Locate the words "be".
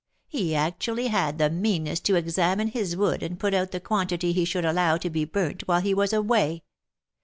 5.11-5.25